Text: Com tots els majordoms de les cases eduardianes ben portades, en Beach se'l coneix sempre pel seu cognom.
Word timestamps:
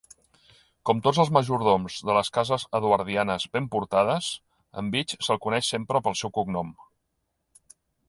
Com 0.89 1.01
tots 1.07 1.19
els 1.23 1.29
majordoms 1.37 1.97
de 2.11 2.15
les 2.19 2.33
cases 2.39 2.65
eduardianes 2.79 3.47
ben 3.59 3.69
portades, 3.77 4.33
en 4.83 4.93
Beach 4.97 5.17
se'l 5.29 5.43
coneix 5.47 5.73
sempre 5.77 6.07
pel 6.09 6.23
seu 6.25 6.37
cognom. 6.41 6.77